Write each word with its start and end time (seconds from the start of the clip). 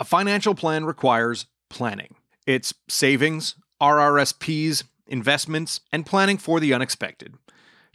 A 0.00 0.04
financial 0.04 0.54
plan 0.54 0.86
requires 0.86 1.44
planning. 1.68 2.14
It's 2.46 2.72
savings, 2.88 3.56
RRSPs, 3.82 4.84
investments, 5.06 5.80
and 5.92 6.06
planning 6.06 6.38
for 6.38 6.58
the 6.58 6.72
unexpected. 6.72 7.34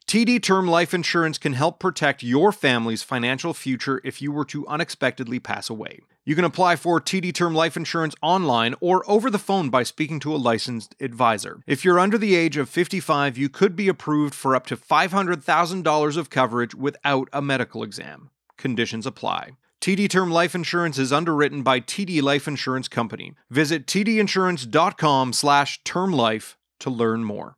TD 0.06 0.40
Term 0.40 0.68
Life 0.68 0.94
Insurance 0.94 1.40
can 1.40 1.54
help 1.54 1.80
protect 1.80 2.22
your 2.22 2.52
family's 2.52 3.02
financial 3.02 3.56
future 3.56 4.02
if 4.04 4.22
you 4.22 4.32
were 4.32 4.46
to 4.46 4.68
unexpectedly 4.68 5.40
pass 5.40 5.68
away. 5.68 6.00
You 6.24 6.36
can 6.36 6.46
apply 6.46 6.76
for 6.76 7.02
TD 7.02 7.34
Term 7.34 7.56
Life 7.56 7.76
Insurance 7.76 8.14
online 8.22 8.76
or 8.80 9.04
over 9.10 9.32
the 9.32 9.40
phone 9.40 9.72
by 9.72 9.82
speaking 9.82 10.20
to 10.20 10.36
a 10.36 10.38
licensed 10.38 10.94
advisor. 11.00 11.62
If 11.66 11.84
you're 11.84 12.00
under 12.00 12.20
the 12.20 12.36
age 12.36 12.56
of 12.56 12.70
55, 12.70 13.36
you 13.36 13.50
could 13.50 13.76
be 13.76 13.88
approved 13.88 14.36
for 14.36 14.56
up 14.56 14.68
to 14.68 14.78
$500,000 14.78 16.18
of 16.18 16.30
coverage 16.30 16.76
without 16.76 17.30
a 17.34 17.42
medical 17.42 17.82
exam. 17.82 18.30
Conditions 18.60 19.08
apply. 19.08 19.54
TD 19.86 20.10
Term 20.10 20.32
Life 20.32 20.56
Insurance 20.56 20.98
is 20.98 21.14
underwritten 21.14 21.62
by 21.62 21.80
TD 21.80 22.20
Life 22.20 22.48
Insurance 22.48 22.88
Company. 22.88 23.36
Visit 23.52 23.86
tdinsurance.com 23.86 25.32
slash 25.32 25.80
term 25.84 26.12
life 26.12 26.58
to 26.80 26.90
learn 26.90 27.24
more. 27.24 27.58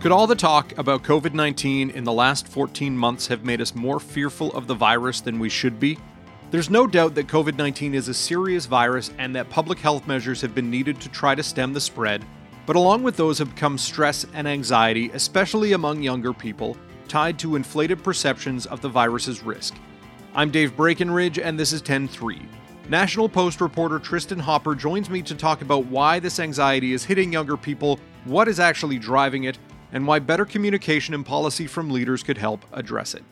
Could 0.00 0.12
all 0.12 0.26
the 0.26 0.36
talk 0.36 0.76
about 0.76 1.02
COVID 1.02 1.32
19 1.32 1.88
in 1.88 2.04
the 2.04 2.12
last 2.12 2.46
14 2.46 2.94
months 2.94 3.26
have 3.28 3.42
made 3.42 3.62
us 3.62 3.74
more 3.74 3.98
fearful 3.98 4.52
of 4.52 4.66
the 4.66 4.74
virus 4.74 5.22
than 5.22 5.38
we 5.38 5.48
should 5.48 5.80
be? 5.80 5.98
There's 6.50 6.68
no 6.68 6.86
doubt 6.86 7.14
that 7.14 7.26
COVID 7.26 7.56
19 7.56 7.94
is 7.94 8.08
a 8.08 8.12
serious 8.12 8.66
virus 8.66 9.12
and 9.16 9.34
that 9.34 9.48
public 9.48 9.78
health 9.78 10.06
measures 10.06 10.42
have 10.42 10.54
been 10.54 10.70
needed 10.70 11.00
to 11.00 11.08
try 11.08 11.34
to 11.34 11.42
stem 11.42 11.72
the 11.72 11.80
spread, 11.80 12.22
but 12.66 12.76
along 12.76 13.02
with 13.02 13.16
those 13.16 13.38
have 13.38 13.56
come 13.56 13.78
stress 13.78 14.26
and 14.34 14.46
anxiety, 14.46 15.10
especially 15.14 15.72
among 15.72 16.02
younger 16.02 16.34
people, 16.34 16.76
tied 17.08 17.38
to 17.40 17.56
inflated 17.56 18.02
perceptions 18.04 18.66
of 18.66 18.80
the 18.80 18.88
virus's 18.88 19.42
risk. 19.42 19.74
I'm 20.34 20.50
Dave 20.50 20.76
Breckenridge, 20.76 21.38
and 21.38 21.58
this 21.58 21.72
is 21.72 21.82
10 21.82 22.06
3. 22.08 22.40
National 22.88 23.28
Post 23.28 23.60
reporter 23.60 23.98
Tristan 23.98 24.38
Hopper 24.38 24.74
joins 24.74 25.10
me 25.10 25.20
to 25.22 25.34
talk 25.34 25.62
about 25.62 25.86
why 25.86 26.18
this 26.18 26.40
anxiety 26.40 26.92
is 26.92 27.04
hitting 27.04 27.32
younger 27.32 27.56
people, 27.56 27.98
what 28.24 28.48
is 28.48 28.60
actually 28.60 28.98
driving 28.98 29.44
it, 29.44 29.58
and 29.92 30.06
why 30.06 30.18
better 30.18 30.44
communication 30.44 31.14
and 31.14 31.24
policy 31.24 31.66
from 31.66 31.90
leaders 31.90 32.22
could 32.22 32.38
help 32.38 32.64
address 32.72 33.14
it. 33.14 33.24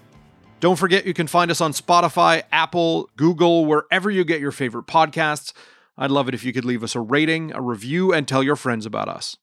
Don't 0.61 0.77
forget 0.77 1.07
you 1.07 1.15
can 1.15 1.27
find 1.27 1.51
us 1.51 1.61
on 1.61 1.73
Spotify, 1.73 2.43
Apple, 2.51 3.11
Google, 3.17 3.67
wherever 3.67 4.11
you 4.11 4.25
get 4.25 4.41
your 4.41 4.53
favorite 4.53 4.87
podcasts. 4.87 5.53
I'd 5.99 6.11
love 6.11 6.29
it 6.29 6.35
if 6.35 6.45
you 6.45 6.53
could 6.53 6.65
leave 6.65 6.83
us 6.83 6.95
a 6.95 7.01
rating, 7.01 7.53
a 7.53 7.61
review, 7.61 8.13
and 8.13 8.27
tell 8.27 8.43
your 8.43 8.57
friends 8.57 8.87
about 8.87 9.09
us. 9.09 9.37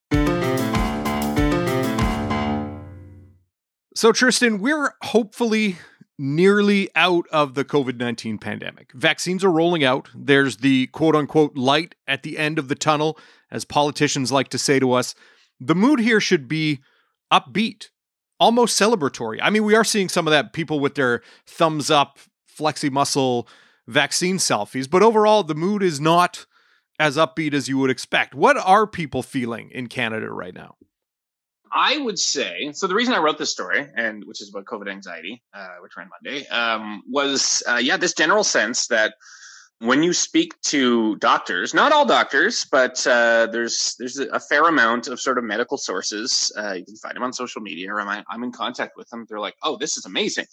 So, 3.96 4.12
Tristan, 4.12 4.60
we're 4.60 4.96
hopefully 5.04 5.78
nearly 6.18 6.90
out 6.96 7.26
of 7.32 7.54
the 7.54 7.64
COVID 7.64 7.98
19 7.98 8.40
pandemic. 8.40 8.92
Vaccines 8.94 9.44
are 9.44 9.52
rolling 9.52 9.84
out. 9.84 10.10
There's 10.16 10.58
the 10.58 10.88
quote 10.88 11.16
unquote 11.16 11.56
light 11.56 11.96
at 12.08 12.24
the 12.24 12.38
end 12.38 12.58
of 12.58 12.70
the 12.70 12.76
tunnel, 12.76 13.20
as 13.52 13.66
politicians 13.66 14.32
like 14.32 14.48
to 14.50 14.58
say 14.58 14.80
to 14.80 14.94
us. 14.94 15.14
The 15.60 15.76
mood 15.76 16.00
here 16.00 16.20
should 16.20 16.48
be 16.48 16.82
upbeat, 17.32 17.90
almost 18.40 18.80
celebratory. 18.80 19.40
I 19.42 19.50
mean, 19.52 19.64
we 19.64 19.76
are 19.76 19.84
seeing 19.84 20.10
some 20.10 20.28
of 20.28 20.32
that 20.32 20.54
people 20.54 20.80
with 20.80 20.96
their 20.96 21.22
thumbs 21.46 21.92
up, 21.92 22.18
flexi 22.58 22.92
muscle 22.92 23.48
vaccine 23.88 24.38
selfies, 24.38 24.90
but 24.90 25.04
overall, 25.04 25.44
the 25.44 25.56
mood 25.56 25.84
is 25.84 26.00
not 26.00 26.46
as 27.00 27.18
upbeat 27.18 27.54
as 27.54 27.68
you 27.68 27.78
would 27.78 27.90
expect. 27.90 28.34
What 28.34 28.58
are 28.58 28.88
people 28.88 29.22
feeling 29.22 29.70
in 29.72 29.88
Canada 29.88 30.32
right 30.32 30.54
now? 30.54 30.78
I 31.74 31.98
would 31.98 32.20
say 32.20 32.72
so. 32.74 32.88
The 32.88 32.96
reason 32.96 33.14
I 33.14 33.20
wrote 33.20 33.38
this 33.38 33.52
story, 33.52 33.88
and 33.96 34.24
which 34.26 34.42
is 34.42 34.50
about 34.50 34.66
COVID 34.66 34.90
anxiety, 34.90 35.42
uh, 35.54 35.76
which 35.82 35.98
ran 35.98 36.10
Monday, 36.10 36.48
um, 36.48 37.02
was 37.10 37.64
uh, 37.68 37.78
yeah, 37.78 37.98
this 37.98 38.14
general 38.14 38.44
sense 38.44 38.88
that 38.88 39.16
when 39.80 40.02
you 40.02 40.14
speak 40.14 40.60
to 40.62 41.18
doctors, 41.18 41.74
not 41.74 41.92
all 41.92 42.06
doctors, 42.06 42.66
but 42.72 43.06
uh, 43.06 43.48
there's 43.52 43.96
there's 44.00 44.18
a 44.18 44.40
fair 44.40 44.68
amount 44.70 45.08
of 45.08 45.20
sort 45.20 45.38
of 45.38 45.44
medical 45.44 45.78
sources. 45.78 46.52
Uh, 46.58 46.74
you 46.74 46.86
can 46.86 46.96
find 46.96 47.16
them 47.16 47.24
on 47.24 47.34
social 47.34 47.62
media, 47.62 47.92
or 47.92 48.00
I'm, 48.00 48.24
I'm 48.30 48.44
in 48.44 48.52
contact 48.52 48.94
with 48.96 49.10
them. 49.10 49.26
They're 49.28 49.40
like, 49.40 49.56
"Oh, 49.64 49.76
this 49.78 49.98
is 49.98 50.06
amazing. 50.06 50.46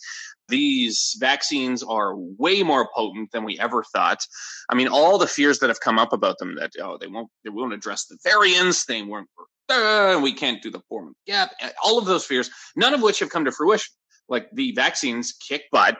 These 0.49 1.17
vaccines 1.21 1.83
are 1.83 2.17
way 2.17 2.63
more 2.63 2.89
potent 2.95 3.31
than 3.31 3.45
we 3.45 3.59
ever 3.59 3.85
thought." 3.93 4.27
I 4.69 4.75
mean, 4.75 4.89
all 4.89 5.19
the 5.19 5.29
fears 5.29 5.61
that 5.61 5.69
have 5.71 5.81
come 5.81 5.99
up 5.99 6.13
about 6.13 6.39
them 6.39 6.57
that 6.57 6.73
oh, 6.83 6.99
they 6.99 7.07
won't 7.07 7.29
they 7.45 7.51
won't 7.51 7.75
address 7.75 8.07
the 8.07 8.19
variants, 8.25 8.87
they 8.87 9.03
weren't, 9.03 9.29
uh, 9.71 10.21
we 10.23 10.33
can't 10.33 10.63
do 10.63 10.71
the 10.71 10.81
four 10.89 11.03
month 11.03 11.17
gap. 11.27 11.53
All 11.83 11.99
of 11.99 12.07
those 12.07 12.25
fears, 12.25 12.51
none 12.77 12.95
of 12.95 13.03
which 13.03 13.21
have 13.21 13.31
come 13.31 13.45
to 13.45 13.53
fruition. 13.53 13.93
Like 14.29 14.49
the 14.53 14.73
vaccines 14.73 15.33
kick 15.33 15.65
butt 15.73 15.99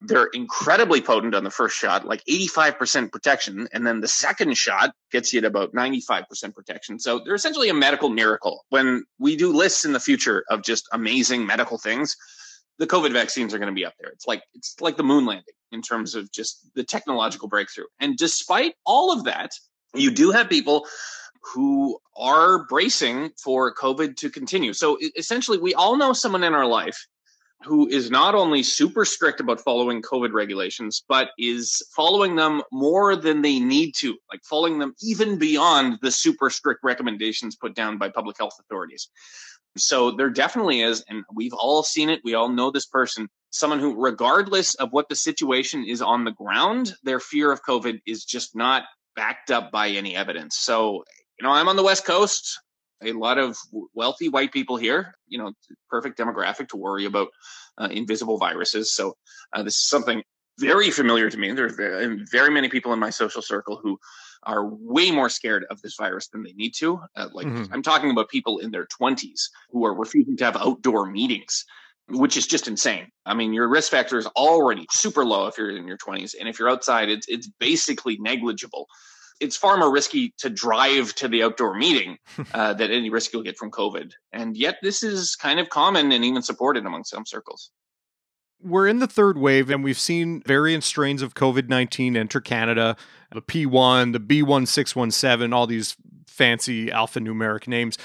they're 0.00 0.28
incredibly 0.32 1.00
potent 1.00 1.34
on 1.34 1.44
the 1.44 1.50
first 1.50 1.76
shot, 1.76 2.06
like 2.06 2.22
85% 2.24 3.10
protection. 3.10 3.68
And 3.72 3.86
then 3.86 4.00
the 4.00 4.08
second 4.08 4.56
shot 4.56 4.92
gets 5.10 5.32
you 5.32 5.38
at 5.38 5.44
about 5.44 5.72
95% 5.72 6.54
protection. 6.54 7.00
So 7.00 7.20
they're 7.24 7.34
essentially 7.34 7.68
a 7.68 7.74
medical 7.74 8.08
miracle. 8.08 8.64
When 8.68 9.04
we 9.18 9.36
do 9.36 9.52
lists 9.52 9.84
in 9.84 9.92
the 9.92 10.00
future 10.00 10.44
of 10.50 10.62
just 10.62 10.88
amazing 10.92 11.46
medical 11.46 11.78
things, 11.78 12.16
the 12.78 12.86
COVID 12.86 13.12
vaccines 13.12 13.52
are 13.52 13.58
going 13.58 13.74
to 13.74 13.74
be 13.74 13.84
up 13.84 13.94
there. 13.98 14.10
It's 14.10 14.26
like, 14.26 14.42
it's 14.54 14.76
like 14.80 14.96
the 14.96 15.02
moon 15.02 15.26
landing 15.26 15.54
in 15.72 15.82
terms 15.82 16.14
of 16.14 16.30
just 16.30 16.70
the 16.74 16.84
technological 16.84 17.48
breakthrough. 17.48 17.86
And 17.98 18.16
despite 18.16 18.74
all 18.86 19.12
of 19.12 19.24
that, 19.24 19.50
you 19.94 20.12
do 20.12 20.30
have 20.30 20.48
people 20.48 20.86
who 21.54 21.98
are 22.16 22.66
bracing 22.66 23.30
for 23.42 23.74
COVID 23.74 24.16
to 24.16 24.30
continue. 24.30 24.72
So 24.72 24.98
essentially, 25.16 25.58
we 25.58 25.74
all 25.74 25.96
know 25.96 26.12
someone 26.12 26.44
in 26.44 26.54
our 26.54 26.66
life 26.66 27.06
who 27.64 27.88
is 27.88 28.10
not 28.10 28.34
only 28.34 28.62
super 28.62 29.04
strict 29.04 29.40
about 29.40 29.60
following 29.60 30.00
COVID 30.00 30.32
regulations, 30.32 31.02
but 31.08 31.30
is 31.38 31.82
following 31.94 32.36
them 32.36 32.62
more 32.70 33.16
than 33.16 33.42
they 33.42 33.58
need 33.58 33.94
to, 33.98 34.16
like 34.30 34.40
following 34.44 34.78
them 34.78 34.94
even 35.02 35.38
beyond 35.38 35.98
the 36.00 36.10
super 36.10 36.50
strict 36.50 36.80
recommendations 36.84 37.56
put 37.56 37.74
down 37.74 37.98
by 37.98 38.08
public 38.08 38.36
health 38.38 38.56
authorities. 38.60 39.08
So 39.76 40.12
there 40.12 40.30
definitely 40.30 40.82
is, 40.82 41.04
and 41.08 41.24
we've 41.34 41.52
all 41.52 41.82
seen 41.82 42.10
it. 42.10 42.20
We 42.24 42.34
all 42.34 42.48
know 42.48 42.70
this 42.70 42.86
person, 42.86 43.28
someone 43.50 43.80
who, 43.80 44.00
regardless 44.00 44.74
of 44.76 44.92
what 44.92 45.08
the 45.08 45.16
situation 45.16 45.84
is 45.84 46.00
on 46.00 46.24
the 46.24 46.32
ground, 46.32 46.94
their 47.02 47.20
fear 47.20 47.50
of 47.50 47.62
COVID 47.62 48.00
is 48.06 48.24
just 48.24 48.54
not 48.54 48.84
backed 49.16 49.50
up 49.50 49.72
by 49.72 49.88
any 49.88 50.14
evidence. 50.14 50.56
So, 50.58 51.04
you 51.38 51.46
know, 51.46 51.52
I'm 51.52 51.68
on 51.68 51.76
the 51.76 51.82
West 51.82 52.04
Coast 52.04 52.58
a 53.02 53.12
lot 53.12 53.38
of 53.38 53.56
wealthy 53.94 54.28
white 54.28 54.52
people 54.52 54.76
here, 54.76 55.14
you 55.28 55.38
know, 55.38 55.52
perfect 55.88 56.18
demographic 56.18 56.68
to 56.68 56.76
worry 56.76 57.04
about 57.04 57.28
uh, 57.78 57.88
invisible 57.90 58.38
viruses. 58.38 58.92
So 58.92 59.16
uh, 59.52 59.62
this 59.62 59.76
is 59.76 59.88
something 59.88 60.22
very 60.58 60.90
familiar 60.90 61.30
to 61.30 61.36
me. 61.36 61.52
There 61.52 61.66
are 61.66 62.16
very, 62.30 62.50
many 62.50 62.68
people 62.68 62.92
in 62.92 62.98
my 62.98 63.10
social 63.10 63.42
circle 63.42 63.78
who 63.80 63.98
are 64.42 64.66
way 64.66 65.10
more 65.10 65.28
scared 65.28 65.64
of 65.70 65.80
this 65.82 65.94
virus 65.96 66.28
than 66.28 66.42
they 66.42 66.52
need 66.52 66.74
to. 66.78 67.00
Uh, 67.14 67.28
like 67.32 67.46
mm-hmm. 67.46 67.72
I'm 67.72 67.82
talking 67.82 68.10
about 68.10 68.28
people 68.28 68.58
in 68.58 68.70
their 68.70 68.86
20s 69.00 69.42
who 69.70 69.84
are 69.84 69.94
refusing 69.94 70.36
to 70.38 70.44
have 70.44 70.56
outdoor 70.56 71.06
meetings. 71.06 71.64
Which 72.10 72.38
is 72.38 72.46
just 72.46 72.68
insane. 72.68 73.08
I 73.26 73.34
mean, 73.34 73.52
your 73.52 73.68
risk 73.68 73.90
factor 73.90 74.16
is 74.16 74.24
already 74.28 74.86
super 74.90 75.26
low 75.26 75.46
if 75.46 75.58
you're 75.58 75.76
in 75.76 75.86
your 75.86 75.98
20s, 75.98 76.34
and 76.40 76.48
if 76.48 76.58
you're 76.58 76.70
outside, 76.70 77.10
it's 77.10 77.28
it's 77.28 77.50
basically 77.60 78.16
negligible 78.18 78.86
it's 79.40 79.56
far 79.56 79.76
more 79.76 79.92
risky 79.92 80.34
to 80.38 80.50
drive 80.50 81.14
to 81.16 81.28
the 81.28 81.42
outdoor 81.42 81.74
meeting 81.74 82.18
uh, 82.54 82.74
than 82.74 82.90
any 82.90 83.10
risk 83.10 83.32
you'll 83.32 83.42
get 83.42 83.58
from 83.58 83.70
COVID. 83.70 84.12
And 84.32 84.56
yet, 84.56 84.76
this 84.82 85.02
is 85.02 85.36
kind 85.36 85.60
of 85.60 85.68
common 85.68 86.12
and 86.12 86.24
even 86.24 86.42
supported 86.42 86.86
among 86.86 87.04
some 87.04 87.26
circles. 87.26 87.70
We're 88.60 88.88
in 88.88 88.98
the 88.98 89.06
third 89.06 89.38
wave, 89.38 89.70
and 89.70 89.84
we've 89.84 89.98
seen 89.98 90.42
variant 90.44 90.82
strains 90.82 91.22
of 91.22 91.34
COVID 91.34 91.68
19 91.68 92.16
enter 92.16 92.40
Canada 92.40 92.96
the 93.32 93.42
P1, 93.42 94.12
the 94.12 94.20
B1617, 94.20 95.54
all 95.54 95.66
these 95.66 95.96
fancy 96.26 96.86
alphanumeric 96.86 97.68
names. 97.68 97.98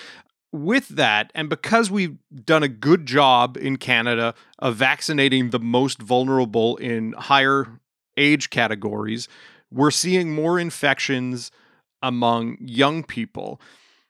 With 0.52 0.90
that, 0.90 1.32
and 1.34 1.50
because 1.50 1.90
we've 1.90 2.18
done 2.46 2.62
a 2.62 2.68
good 2.68 3.08
job 3.08 3.58
in 3.58 3.78
Canada 3.78 4.36
of 4.60 4.76
vaccinating 4.76 5.50
the 5.50 5.60
most 5.60 6.00
vulnerable 6.00 6.76
in 6.78 7.14
higher 7.14 7.80
age 8.18 8.52
categories, 8.52 9.28
we're 9.74 9.92
seeing 9.92 10.34
more 10.34 10.60
infections 10.60 11.52
among 12.02 12.58
young 12.60 13.04
people. 13.04 13.60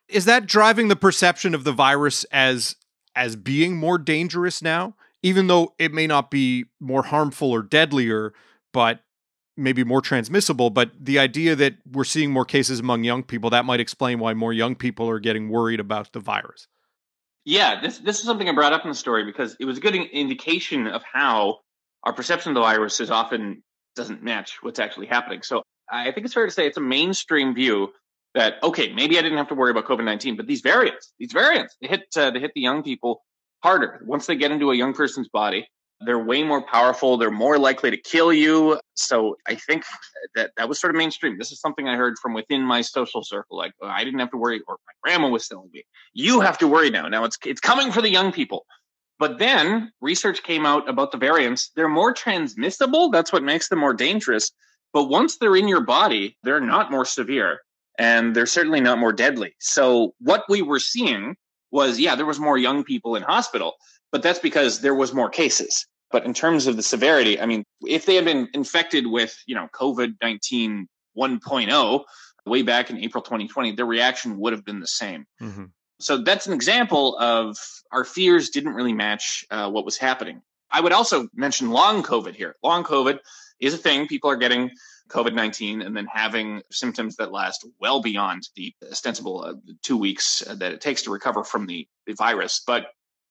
Is 0.08 0.26
that 0.26 0.46
driving 0.46 0.88
the 0.88 0.96
perception 0.96 1.54
of 1.54 1.64
the 1.64 1.72
virus 1.72 2.24
as 2.24 2.76
as 3.16 3.36
being 3.36 3.76
more 3.76 3.96
dangerous 3.96 4.60
now, 4.60 4.94
even 5.22 5.46
though 5.46 5.72
it 5.78 5.92
may 5.92 6.06
not 6.06 6.30
be 6.30 6.64
more 6.80 7.04
harmful 7.04 7.50
or 7.50 7.62
deadlier, 7.62 8.34
but 8.72 9.00
maybe 9.56 9.84
more 9.84 10.00
transmissible, 10.00 10.68
but 10.68 10.90
the 10.98 11.18
idea 11.18 11.54
that 11.54 11.76
we're 11.92 12.04
seeing 12.04 12.32
more 12.32 12.44
cases 12.44 12.80
among 12.80 13.04
young 13.04 13.22
people, 13.22 13.50
that 13.50 13.64
might 13.64 13.78
explain 13.78 14.18
why 14.18 14.34
more 14.34 14.52
young 14.52 14.74
people 14.74 15.08
are 15.08 15.20
getting 15.20 15.48
worried 15.48 15.78
about 15.78 16.12
the 16.12 16.18
virus. 16.20 16.66
Yeah, 17.44 17.80
this 17.80 17.98
this 17.98 18.18
is 18.18 18.24
something 18.24 18.48
I 18.48 18.52
brought 18.52 18.72
up 18.72 18.84
in 18.84 18.90
the 18.90 18.96
story 18.96 19.24
because 19.24 19.56
it 19.60 19.64
was 19.64 19.78
a 19.78 19.80
good 19.80 19.94
indication 19.94 20.86
of 20.86 21.02
how 21.04 21.58
our 22.02 22.12
perception 22.12 22.50
of 22.50 22.54
the 22.54 22.62
virus 22.62 23.00
is 23.00 23.10
often 23.10 23.62
doesn't 23.94 24.22
match 24.22 24.58
what's 24.62 24.78
actually 24.78 25.06
happening. 25.06 25.42
So 25.42 25.62
I 25.90 26.12
think 26.12 26.24
it's 26.24 26.34
fair 26.34 26.46
to 26.46 26.52
say 26.52 26.66
it's 26.66 26.76
a 26.76 26.82
mainstream 26.82 27.54
view 27.54 27.92
that 28.34 28.54
okay, 28.62 28.92
maybe 28.92 29.18
I 29.18 29.22
didn't 29.22 29.38
have 29.38 29.48
to 29.48 29.54
worry 29.54 29.70
about 29.70 29.86
COVID 29.86 30.04
nineteen, 30.04 30.36
but 30.36 30.46
these 30.46 30.60
variants, 30.60 31.12
these 31.18 31.32
variants, 31.32 31.76
they 31.80 31.88
hit 31.88 32.02
uh, 32.16 32.30
they 32.30 32.40
hit 32.40 32.52
the 32.54 32.60
young 32.60 32.82
people 32.82 33.22
harder 33.62 34.02
once 34.06 34.26
they 34.26 34.36
get 34.36 34.50
into 34.50 34.70
a 34.70 34.76
young 34.76 34.92
person's 34.92 35.28
body. 35.28 35.66
They're 36.00 36.22
way 36.22 36.42
more 36.42 36.60
powerful. 36.60 37.16
They're 37.16 37.30
more 37.30 37.56
likely 37.56 37.90
to 37.90 37.96
kill 37.96 38.32
you. 38.32 38.78
So 38.94 39.36
I 39.46 39.54
think 39.54 39.84
that 40.34 40.50
that 40.56 40.68
was 40.68 40.80
sort 40.80 40.94
of 40.94 40.98
mainstream. 40.98 41.38
This 41.38 41.52
is 41.52 41.60
something 41.60 41.88
I 41.88 41.94
heard 41.96 42.18
from 42.20 42.34
within 42.34 42.62
my 42.62 42.80
social 42.82 43.22
circle. 43.22 43.56
Like 43.56 43.72
oh, 43.80 43.86
I 43.86 44.04
didn't 44.04 44.18
have 44.20 44.30
to 44.32 44.36
worry, 44.36 44.60
or 44.66 44.76
my 44.86 44.92
grandma 45.02 45.28
was 45.28 45.46
telling 45.46 45.70
me, 45.72 45.84
"You 46.12 46.40
have 46.40 46.58
to 46.58 46.66
worry 46.66 46.90
now. 46.90 47.08
Now 47.08 47.24
it's 47.24 47.38
it's 47.46 47.60
coming 47.60 47.92
for 47.92 48.02
the 48.02 48.10
young 48.10 48.32
people." 48.32 48.66
But 49.18 49.38
then 49.38 49.92
research 50.00 50.42
came 50.42 50.66
out 50.66 50.88
about 50.88 51.12
the 51.12 51.18
variants. 51.18 51.70
They're 51.76 51.88
more 51.88 52.12
transmissible. 52.12 53.10
That's 53.10 53.32
what 53.32 53.42
makes 53.42 53.68
them 53.68 53.78
more 53.78 53.94
dangerous. 53.94 54.50
But 54.92 55.04
once 55.04 55.38
they're 55.38 55.56
in 55.56 55.68
your 55.68 55.80
body, 55.80 56.36
they're 56.42 56.60
not 56.60 56.90
more 56.90 57.04
severe 57.04 57.60
and 57.98 58.34
they're 58.34 58.46
certainly 58.46 58.80
not 58.80 58.98
more 58.98 59.12
deadly. 59.12 59.54
So 59.60 60.14
what 60.18 60.44
we 60.48 60.62
were 60.62 60.80
seeing 60.80 61.36
was, 61.70 61.98
yeah, 61.98 62.14
there 62.14 62.26
was 62.26 62.40
more 62.40 62.58
young 62.58 62.84
people 62.84 63.16
in 63.16 63.22
hospital, 63.22 63.74
but 64.12 64.22
that's 64.22 64.38
because 64.38 64.80
there 64.80 64.94
was 64.94 65.12
more 65.12 65.28
cases. 65.28 65.86
But 66.10 66.24
in 66.24 66.34
terms 66.34 66.66
of 66.66 66.76
the 66.76 66.82
severity, 66.82 67.40
I 67.40 67.46
mean, 67.46 67.64
if 67.82 68.06
they 68.06 68.14
had 68.14 68.24
been 68.24 68.48
infected 68.54 69.06
with, 69.06 69.36
you 69.46 69.54
know, 69.54 69.68
COVID 69.74 70.14
19 70.22 70.88
1.0 71.16 72.04
way 72.46 72.62
back 72.62 72.90
in 72.90 72.98
April 72.98 73.22
2020, 73.22 73.72
their 73.72 73.86
reaction 73.86 74.38
would 74.38 74.52
have 74.52 74.64
been 74.64 74.80
the 74.80 74.86
same. 74.86 75.26
Mm-hmm. 75.40 75.64
So 76.00 76.18
that's 76.18 76.46
an 76.46 76.52
example 76.52 77.16
of 77.18 77.56
our 77.92 78.04
fears 78.04 78.50
didn't 78.50 78.74
really 78.74 78.92
match 78.92 79.44
uh, 79.50 79.70
what 79.70 79.84
was 79.84 79.96
happening. 79.96 80.42
I 80.70 80.80
would 80.80 80.92
also 80.92 81.28
mention 81.34 81.70
long 81.70 82.02
COVID 82.02 82.34
here. 82.34 82.56
Long 82.62 82.82
COVID 82.82 83.18
is 83.60 83.74
a 83.74 83.78
thing. 83.78 84.08
People 84.08 84.30
are 84.30 84.36
getting 84.36 84.70
COVID 85.10 85.34
19 85.34 85.82
and 85.82 85.96
then 85.96 86.06
having 86.12 86.62
symptoms 86.70 87.16
that 87.16 87.30
last 87.30 87.66
well 87.80 88.00
beyond 88.00 88.48
the 88.56 88.74
ostensible 88.90 89.44
uh, 89.44 89.54
two 89.82 89.96
weeks 89.96 90.42
uh, 90.46 90.54
that 90.56 90.72
it 90.72 90.80
takes 90.80 91.02
to 91.02 91.10
recover 91.10 91.44
from 91.44 91.66
the, 91.66 91.86
the 92.06 92.14
virus. 92.14 92.62
But 92.66 92.86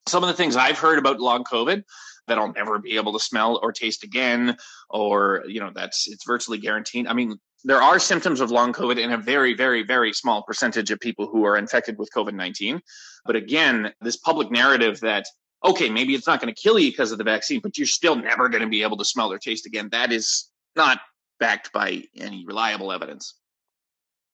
some 0.07 0.23
of 0.23 0.27
the 0.27 0.35
things 0.35 0.55
I've 0.55 0.79
heard 0.79 0.99
about 0.99 1.19
long 1.19 1.43
COVID 1.43 1.83
that 2.27 2.37
I'll 2.37 2.53
never 2.53 2.79
be 2.79 2.95
able 2.95 3.13
to 3.13 3.19
smell 3.19 3.59
or 3.61 3.71
taste 3.71 4.03
again, 4.03 4.57
or, 4.89 5.43
you 5.47 5.59
know, 5.59 5.71
that's 5.73 6.07
it's 6.07 6.25
virtually 6.25 6.57
guaranteed. 6.57 7.07
I 7.07 7.13
mean, 7.13 7.37
there 7.63 7.81
are 7.81 7.99
symptoms 7.99 8.41
of 8.41 8.51
long 8.51 8.73
COVID 8.73 8.97
in 8.97 9.11
a 9.11 9.17
very, 9.17 9.53
very, 9.53 9.83
very 9.83 10.13
small 10.13 10.43
percentage 10.43 10.91
of 10.91 10.99
people 10.99 11.27
who 11.27 11.45
are 11.45 11.57
infected 11.57 11.97
with 11.97 12.11
COVID 12.11 12.33
19. 12.33 12.81
But 13.25 13.35
again, 13.35 13.93
this 14.01 14.17
public 14.17 14.51
narrative 14.51 14.99
that, 14.99 15.25
okay, 15.63 15.89
maybe 15.89 16.13
it's 16.13 16.27
not 16.27 16.41
going 16.41 16.53
to 16.53 16.61
kill 16.61 16.77
you 16.77 16.91
because 16.91 17.11
of 17.11 17.17
the 17.17 17.23
vaccine, 17.23 17.61
but 17.61 17.77
you're 17.77 17.87
still 17.87 18.15
never 18.15 18.49
going 18.49 18.63
to 18.63 18.69
be 18.69 18.83
able 18.83 18.97
to 18.97 19.05
smell 19.05 19.31
or 19.31 19.37
taste 19.37 19.65
again, 19.65 19.89
that 19.91 20.11
is 20.11 20.49
not 20.75 20.99
backed 21.39 21.71
by 21.71 22.03
any 22.17 22.45
reliable 22.45 22.91
evidence. 22.91 23.35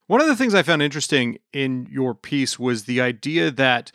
One 0.08 0.22
of 0.22 0.28
the 0.28 0.36
things 0.36 0.56
I 0.56 0.64
found 0.64 0.82
interesting 0.82 1.38
in 1.54 1.88
your 1.92 2.16
piece 2.16 2.58
was 2.58 2.86
the 2.86 3.00
idea 3.00 3.52
that, 3.52 3.92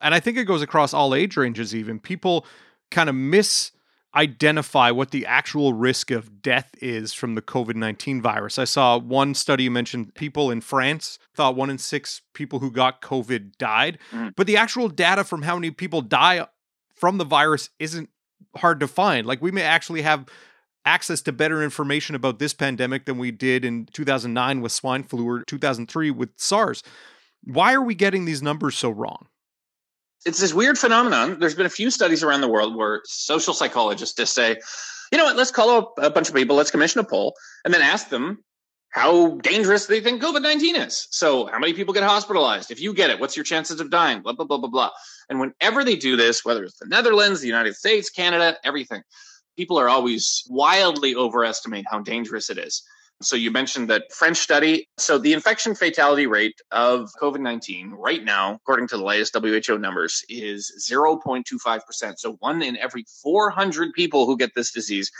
and 0.00 0.12
I 0.12 0.18
think 0.18 0.36
it 0.36 0.44
goes 0.44 0.62
across 0.62 0.92
all 0.92 1.14
age 1.14 1.36
ranges, 1.36 1.76
even 1.76 2.00
people 2.00 2.44
kind 2.90 3.08
of 3.08 3.14
miss 3.14 3.70
identify 4.14 4.90
what 4.90 5.10
the 5.10 5.26
actual 5.26 5.74
risk 5.74 6.10
of 6.10 6.40
death 6.40 6.70
is 6.80 7.12
from 7.12 7.34
the 7.34 7.42
COVID 7.42 7.74
19 7.74 8.22
virus. 8.22 8.58
I 8.58 8.64
saw 8.64 8.98
one 8.98 9.34
study 9.34 9.64
you 9.64 9.70
mentioned 9.70 10.14
people 10.14 10.50
in 10.50 10.60
France 10.60 11.18
thought 11.34 11.56
one 11.56 11.70
in 11.70 11.78
six 11.78 12.22
people 12.34 12.58
who 12.58 12.70
got 12.70 13.02
COVID 13.02 13.56
died, 13.58 13.98
mm. 14.10 14.34
but 14.34 14.46
the 14.46 14.56
actual 14.56 14.88
data 14.88 15.24
from 15.24 15.42
how 15.42 15.54
many 15.56 15.70
people 15.70 16.00
die 16.00 16.46
from 16.94 17.18
the 17.18 17.24
virus 17.24 17.70
isn't 17.78 18.08
hard 18.56 18.80
to 18.80 18.88
find. 18.88 19.26
Like 19.26 19.42
we 19.42 19.50
may 19.50 19.62
actually 19.62 20.02
have 20.02 20.26
access 20.84 21.20
to 21.22 21.32
better 21.32 21.62
information 21.62 22.14
about 22.14 22.38
this 22.38 22.54
pandemic 22.54 23.04
than 23.04 23.18
we 23.18 23.30
did 23.30 23.64
in 23.64 23.86
2009 23.92 24.62
with 24.62 24.72
swine 24.72 25.02
flu 25.02 25.28
or 25.28 25.44
2003 25.44 26.10
with 26.10 26.30
SARS. 26.36 26.82
Why 27.44 27.74
are 27.74 27.82
we 27.82 27.94
getting 27.94 28.24
these 28.24 28.42
numbers 28.42 28.76
so 28.76 28.90
wrong? 28.90 29.26
It's 30.28 30.40
this 30.40 30.52
weird 30.52 30.78
phenomenon. 30.78 31.38
There's 31.40 31.54
been 31.54 31.66
a 31.66 31.70
few 31.70 31.90
studies 31.90 32.22
around 32.22 32.42
the 32.42 32.48
world 32.48 32.76
where 32.76 33.00
social 33.06 33.54
psychologists 33.54 34.14
just 34.14 34.34
say, 34.34 34.56
you 35.10 35.16
know 35.16 35.24
what, 35.24 35.36
let's 35.36 35.50
call 35.50 35.70
up 35.70 35.94
a 35.96 36.10
bunch 36.10 36.28
of 36.28 36.34
people, 36.34 36.54
let's 36.54 36.70
commission 36.70 37.00
a 37.00 37.04
poll, 37.04 37.34
and 37.64 37.72
then 37.72 37.80
ask 37.80 38.10
them 38.10 38.44
how 38.90 39.36
dangerous 39.38 39.86
they 39.86 40.00
think 40.00 40.22
COVID 40.22 40.42
19 40.42 40.76
is. 40.76 41.08
So, 41.10 41.46
how 41.46 41.58
many 41.58 41.72
people 41.72 41.94
get 41.94 42.02
hospitalized? 42.02 42.70
If 42.70 42.80
you 42.80 42.92
get 42.92 43.08
it, 43.08 43.18
what's 43.18 43.36
your 43.36 43.44
chances 43.44 43.80
of 43.80 43.90
dying? 43.90 44.20
Blah, 44.20 44.34
blah, 44.34 44.44
blah, 44.44 44.58
blah, 44.58 44.68
blah. 44.68 44.90
And 45.30 45.40
whenever 45.40 45.82
they 45.82 45.96
do 45.96 46.16
this, 46.16 46.44
whether 46.44 46.62
it's 46.62 46.78
the 46.78 46.86
Netherlands, 46.86 47.40
the 47.40 47.46
United 47.46 47.74
States, 47.74 48.10
Canada, 48.10 48.58
everything, 48.64 49.02
people 49.56 49.78
are 49.78 49.88
always 49.88 50.44
wildly 50.48 51.14
overestimate 51.14 51.86
how 51.90 52.00
dangerous 52.00 52.50
it 52.50 52.58
is. 52.58 52.82
So 53.20 53.34
you 53.34 53.50
mentioned 53.50 53.90
that 53.90 54.12
French 54.12 54.36
study. 54.36 54.88
So 54.96 55.18
the 55.18 55.32
infection 55.32 55.74
fatality 55.74 56.26
rate 56.26 56.60
of 56.70 57.10
COVID 57.20 57.40
19 57.40 57.90
right 57.90 58.22
now, 58.22 58.54
according 58.54 58.86
to 58.88 58.96
the 58.96 59.02
latest 59.02 59.34
WHO 59.34 59.78
numbers, 59.78 60.24
is 60.28 60.72
0.25%. 60.88 62.18
So 62.18 62.34
one 62.34 62.62
in 62.62 62.76
every 62.76 63.04
400 63.22 63.92
people 63.92 64.26
who 64.26 64.36
get 64.36 64.54
this 64.54 64.70
disease 64.70 65.10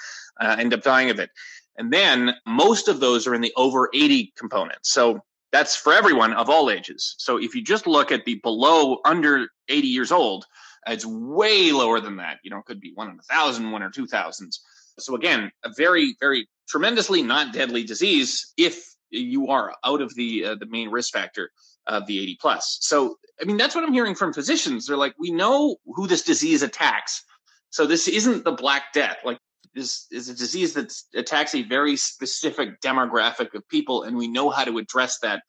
uh, 0.41 0.57
end 0.59 0.75
up 0.75 0.83
dying 0.83 1.11
of 1.11 1.19
it. 1.19 1.31
And 1.77 1.93
then 1.93 2.35
most 2.47 2.87
of 2.87 3.01
those 3.01 3.27
are 3.27 3.35
in 3.35 3.41
the 3.41 3.53
over 3.57 3.89
80 3.93 4.33
component. 4.37 4.79
So 4.83 5.21
that's 5.51 5.75
for 5.75 5.93
everyone 5.93 6.35
of 6.35 6.49
all 6.49 6.71
ages. 6.71 7.17
So 7.19 7.37
if 7.37 7.55
you 7.55 7.63
just 7.63 7.87
look 7.87 8.13
at 8.13 8.25
the 8.25 8.37
below 8.43 8.99
under 9.05 9.49
80 9.69 9.89
years 9.89 10.13
old, 10.13 10.45
it's 10.87 11.05
way 11.05 11.73
lower 11.73 12.01
than 12.01 12.17
that. 12.17 12.39
You 12.43 12.51
know, 12.51 12.59
it 12.59 12.65
could 12.65 12.81
be 12.81 12.93
one 12.95 13.11
in 13.11 13.19
a 13.19 13.23
thousand, 13.23 13.71
one 13.73 13.83
or 13.83 13.91
two 13.91 14.07
thousands. 14.07 14.61
So 15.01 15.15
again, 15.15 15.51
a 15.65 15.71
very, 15.77 16.17
very 16.21 16.49
tremendously 16.69 17.23
not 17.23 17.53
deadly 17.53 17.85
disease 17.85 18.53
if 18.57 18.85
you 19.11 19.49
are 19.49 19.75
out 19.85 20.03
of 20.03 20.15
the 20.15 20.45
uh, 20.45 20.55
the 20.55 20.67
main 20.67 20.91
risk 20.91 21.13
factor 21.13 21.51
of 21.87 22.07
the 22.07 22.19
80 22.21 22.39
plus. 22.41 22.79
So 22.81 23.17
I 23.41 23.45
mean 23.45 23.57
that's 23.57 23.75
what 23.75 23.85
I'm 23.85 23.93
hearing 23.93 24.15
from 24.15 24.33
physicians. 24.33 24.87
They're 24.87 24.97
like, 24.97 25.15
we 25.19 25.31
know 25.31 25.77
who 25.87 26.07
this 26.07 26.23
disease 26.23 26.63
attacks. 26.63 27.25
So 27.71 27.87
this 27.87 28.09
isn't 28.09 28.45
the 28.45 28.53
Black 28.53 28.93
Death. 28.93 29.19
Like 29.25 29.39
this 29.75 30.07
is 30.11 30.29
a 30.29 30.35
disease 30.35 30.75
that 30.75 30.93
attacks 31.15 31.55
a 31.55 31.63
very 31.63 31.97
specific 31.97 32.81
demographic 32.81 33.55
of 33.55 33.67
people, 33.69 34.03
and 34.03 34.17
we 34.17 34.29
know 34.29 34.51
how 34.51 34.65
to 34.65 34.79
address 34.79 35.19
that 35.21 35.43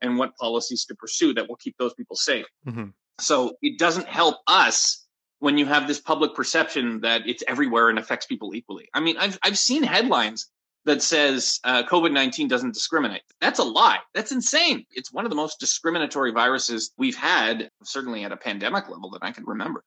and 0.00 0.18
what 0.18 0.36
policies 0.36 0.84
to 0.86 0.94
pursue 0.94 1.34
that 1.34 1.48
will 1.48 1.56
keep 1.56 1.76
those 1.78 1.94
people 1.94 2.16
safe. 2.16 2.46
Mm-hmm. 2.66 2.88
So 3.20 3.56
it 3.62 3.78
doesn't 3.78 4.08
help 4.08 4.36
us 4.46 5.03
when 5.44 5.58
you 5.58 5.66
have 5.66 5.86
this 5.86 6.00
public 6.00 6.34
perception 6.34 7.02
that 7.02 7.28
it's 7.28 7.44
everywhere 7.46 7.90
and 7.90 7.98
affects 7.98 8.24
people 8.24 8.54
equally. 8.54 8.88
I 8.94 9.00
mean, 9.00 9.18
I've 9.18 9.38
I've 9.42 9.58
seen 9.58 9.82
headlines 9.82 10.50
that 10.86 11.02
says 11.02 11.60
uh, 11.64 11.82
COVID 11.82 12.12
nineteen 12.12 12.48
doesn't 12.48 12.72
discriminate. 12.72 13.20
That's 13.42 13.58
a 13.58 13.62
lie. 13.62 13.98
That's 14.14 14.32
insane. 14.32 14.86
It's 14.92 15.12
one 15.12 15.26
of 15.26 15.30
the 15.30 15.36
most 15.36 15.60
discriminatory 15.60 16.32
viruses 16.32 16.92
we've 16.96 17.14
had, 17.14 17.68
certainly 17.82 18.24
at 18.24 18.32
a 18.32 18.38
pandemic 18.38 18.88
level 18.88 19.10
that 19.10 19.22
I 19.22 19.32
can 19.32 19.44
remember. 19.44 19.84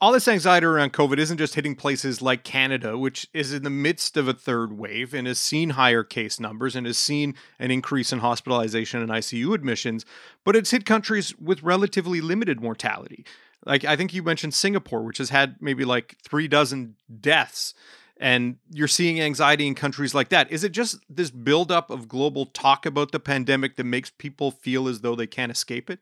All 0.00 0.12
this 0.12 0.28
anxiety 0.28 0.64
around 0.64 0.92
COVID 0.92 1.18
isn't 1.18 1.38
just 1.38 1.56
hitting 1.56 1.74
places 1.74 2.22
like 2.22 2.44
Canada, 2.44 2.96
which 2.96 3.26
is 3.34 3.52
in 3.52 3.64
the 3.64 3.70
midst 3.70 4.16
of 4.16 4.28
a 4.28 4.32
third 4.32 4.78
wave 4.78 5.12
and 5.12 5.26
has 5.26 5.40
seen 5.40 5.70
higher 5.70 6.04
case 6.04 6.38
numbers 6.38 6.76
and 6.76 6.86
has 6.86 6.96
seen 6.96 7.34
an 7.58 7.72
increase 7.72 8.12
in 8.12 8.20
hospitalization 8.20 9.02
and 9.02 9.10
ICU 9.10 9.52
admissions, 9.56 10.04
but 10.44 10.54
it's 10.54 10.70
hit 10.70 10.86
countries 10.86 11.36
with 11.40 11.64
relatively 11.64 12.20
limited 12.20 12.60
mortality. 12.60 13.26
Like 13.64 13.84
I 13.84 13.96
think 13.96 14.14
you 14.14 14.22
mentioned 14.22 14.54
Singapore, 14.54 15.02
which 15.02 15.18
has 15.18 15.30
had 15.30 15.56
maybe 15.60 15.84
like 15.84 16.16
three 16.22 16.48
dozen 16.48 16.96
deaths, 17.20 17.74
and 18.20 18.56
you're 18.70 18.88
seeing 18.88 19.20
anxiety 19.20 19.66
in 19.66 19.74
countries 19.74 20.14
like 20.14 20.28
that. 20.30 20.50
Is 20.50 20.64
it 20.64 20.72
just 20.72 20.98
this 21.08 21.30
buildup 21.30 21.90
of 21.90 22.08
global 22.08 22.46
talk 22.46 22.86
about 22.86 23.12
the 23.12 23.20
pandemic 23.20 23.76
that 23.76 23.84
makes 23.84 24.10
people 24.10 24.50
feel 24.50 24.88
as 24.88 25.00
though 25.00 25.14
they 25.14 25.26
can't 25.26 25.52
escape 25.52 25.90
it? 25.90 26.00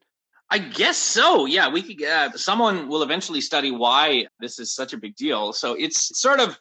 I 0.51 0.59
guess 0.59 0.97
so. 0.97 1.47
Yeah, 1.47 1.69
we 1.69 1.83
could. 1.83 2.05
Uh, 2.07 2.31
someone 2.33 2.89
will 2.89 3.03
eventually 3.03 3.41
study 3.41 3.73
why 3.73 4.27
this 4.39 4.59
is 4.59 4.73
such 4.73 4.93
a 4.93 4.97
big 4.97 5.17
deal. 5.17 5.53
So 5.53 5.75
it's 5.75 6.19
sort 6.19 6.41
of 6.41 6.59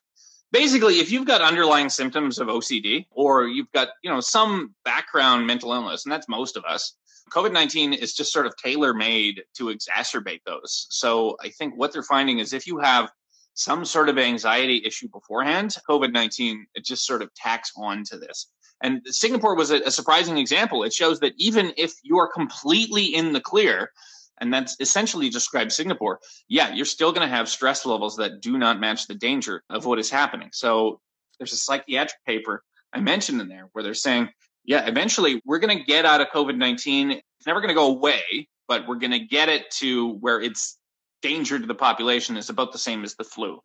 basically 0.52 1.00
if 1.00 1.12
you've 1.12 1.28
got 1.28 1.42
underlying 1.42 1.90
symptoms 1.90 2.40
of 2.40 2.48
OCD 2.48 3.06
or 3.12 3.48
you've 3.48 3.72
got 3.74 3.90
you 4.04 4.10
know 4.10 4.22
some 4.22 4.74
background 4.84 5.46
mental 5.46 5.72
illness, 5.72 6.06
and 6.06 6.12
that's 6.12 6.28
most 6.28 6.58
of 6.58 6.66
us, 6.66 6.96
COVID 7.32 7.52
19 7.52 7.94
is 7.94 8.14
just 8.14 8.32
sort 8.32 8.46
of 8.46 8.56
tailor 8.58 8.94
made 8.94 9.44
to 9.56 9.66
exacerbate 9.66 10.42
those. 10.46 10.88
So 10.90 11.38
I 11.42 11.50
think 11.50 11.76
what 11.76 11.92
they're 11.92 12.04
finding 12.04 12.40
is 12.40 12.54
if 12.54 12.68
you 12.68 12.80
have 12.80 13.12
some 13.56 13.86
sort 13.86 14.10
of 14.10 14.18
anxiety 14.18 14.82
issue 14.86 15.08
beforehand, 15.12 15.76
COVID 15.90 16.12
19, 16.12 16.68
it 16.76 16.86
just 16.86 17.06
sort 17.06 17.22
of 17.22 17.34
tacks 17.34 17.72
on 17.78 18.04
to 18.06 18.18
this. 18.18 18.48
And 18.82 19.02
Singapore 19.06 19.56
was 19.56 19.72
a, 19.72 19.80
a, 19.82 19.92
surprising 19.92 20.38
example. 20.38 20.84
It 20.84 20.94
shows 20.94 21.22
that 21.22 21.34
even 21.38 21.74
if 21.78 21.94
you 22.04 22.18
are 22.18 22.28
completely 22.32 23.06
in 23.06 23.32
the 23.32 23.40
clear, 23.40 23.92
and 24.40 24.54
that's 24.54 24.76
essentially 24.82 25.30
describes 25.30 25.76
Singapore, 25.76 26.20
yeah, 26.50 26.74
you're 26.74 26.86
still 26.86 27.14
going 27.14 27.28
to 27.28 27.34
have 27.34 27.48
stress 27.48 27.86
levels 27.86 28.18
that 28.18 28.42
do 28.42 28.58
not 28.58 28.82
match 28.82 29.08
the 29.08 29.16
danger 29.16 29.64
of 29.70 29.86
what 29.86 29.98
is 29.98 30.10
happening. 30.10 30.50
So 30.52 31.00
there's 31.40 31.54
a 31.54 31.58
psychiatric 31.58 32.24
paper 32.26 32.64
I 32.92 33.00
mentioned 33.00 33.42
in 33.42 33.48
there 33.48 33.70
where 33.72 33.84
they're 33.84 33.94
saying 33.94 34.30
yeah, 34.66 34.88
eventually 34.88 35.42
we're 35.46 35.60
going 35.60 35.78
to 35.78 35.84
get 35.84 36.06
out 36.06 36.22
of 36.22 36.28
COVID 36.28 36.58
19. 36.58 37.12
It's 37.12 37.24
never 37.46 37.62
going 37.62 37.70
to 37.70 37.76
go 37.76 37.88
away, 37.88 38.48
but 38.68 38.88
we're 38.88 38.96
going 38.96 39.12
to 39.12 39.20
get 39.20 39.50
it 39.50 39.70
to 39.80 40.14
where 40.16 40.42
it's 40.42 40.78
danger 41.22 41.60
to 41.60 41.66
the 41.66 41.76
population 41.76 42.38
is 42.38 42.50
about 42.50 42.72
the 42.72 42.78
same 42.78 43.04
as 43.04 43.16
the 43.16 43.24
flu. 43.24 43.60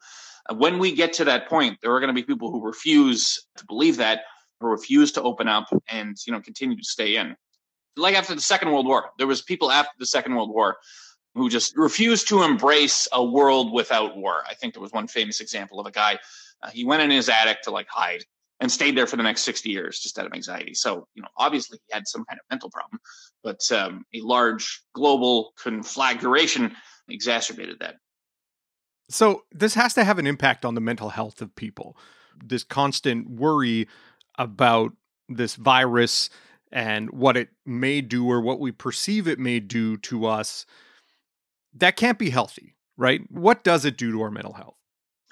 Uh, 0.48 0.54
when 0.54 0.78
we 0.78 0.92
get 0.92 1.12
to 1.14 1.24
that 1.24 1.48
point, 1.48 1.78
there 1.82 1.92
are 1.94 2.00
going 2.00 2.08
to 2.08 2.14
be 2.14 2.22
people 2.22 2.50
who 2.50 2.64
refuse 2.64 3.46
to 3.56 3.64
believe 3.66 3.96
that, 3.96 4.22
who 4.60 4.68
refuse 4.68 5.12
to 5.12 5.22
open 5.22 5.48
up 5.48 5.66
and, 5.90 6.16
you 6.26 6.32
know, 6.32 6.40
continue 6.40 6.76
to 6.76 6.84
stay 6.84 7.16
in. 7.16 7.36
Like 7.96 8.14
after 8.14 8.34
the 8.34 8.40
Second 8.40 8.70
World 8.70 8.86
War, 8.86 9.10
there 9.18 9.26
was 9.26 9.42
people 9.42 9.70
after 9.70 9.92
the 9.98 10.06
Second 10.06 10.34
World 10.34 10.50
War 10.50 10.76
who 11.34 11.48
just 11.48 11.76
refused 11.76 12.28
to 12.28 12.42
embrace 12.42 13.06
a 13.12 13.24
world 13.24 13.72
without 13.72 14.16
war. 14.16 14.42
I 14.48 14.54
think 14.54 14.74
there 14.74 14.82
was 14.82 14.92
one 14.92 15.06
famous 15.06 15.40
example 15.40 15.80
of 15.80 15.86
a 15.86 15.90
guy. 15.90 16.18
Uh, 16.62 16.70
he 16.70 16.84
went 16.84 17.02
in 17.02 17.10
his 17.10 17.28
attic 17.28 17.62
to 17.62 17.70
like 17.70 17.88
hide 17.88 18.24
and 18.60 18.70
stayed 18.70 18.96
there 18.96 19.06
for 19.06 19.16
the 19.16 19.22
next 19.22 19.42
60 19.42 19.70
years 19.70 19.98
just 19.98 20.18
out 20.18 20.26
of 20.26 20.32
anxiety. 20.34 20.74
So, 20.74 21.06
you 21.14 21.22
know, 21.22 21.28
obviously 21.38 21.78
he 21.86 21.94
had 21.94 22.06
some 22.06 22.24
kind 22.26 22.38
of 22.38 22.44
mental 22.50 22.70
problem, 22.70 23.00
but 23.42 23.60
um, 23.72 24.04
a 24.14 24.20
large 24.20 24.82
global 24.94 25.52
conflagration 25.60 26.76
exacerbated 27.08 27.78
that. 27.80 27.96
So, 29.08 29.42
this 29.50 29.74
has 29.74 29.94
to 29.94 30.04
have 30.04 30.20
an 30.20 30.26
impact 30.26 30.64
on 30.64 30.74
the 30.74 30.80
mental 30.80 31.08
health 31.08 31.42
of 31.42 31.54
people. 31.56 31.96
This 32.44 32.62
constant 32.62 33.28
worry 33.28 33.88
about 34.38 34.92
this 35.28 35.56
virus 35.56 36.30
and 36.70 37.10
what 37.10 37.36
it 37.36 37.48
may 37.66 38.00
do 38.00 38.30
or 38.30 38.40
what 38.40 38.60
we 38.60 38.70
perceive 38.70 39.26
it 39.26 39.38
may 39.38 39.58
do 39.58 39.96
to 39.96 40.26
us. 40.26 40.64
That 41.74 41.96
can't 41.96 42.18
be 42.18 42.30
healthy, 42.30 42.76
right? 42.96 43.20
What 43.30 43.64
does 43.64 43.84
it 43.84 43.96
do 43.96 44.12
to 44.12 44.22
our 44.22 44.30
mental 44.30 44.52
health? 44.52 44.79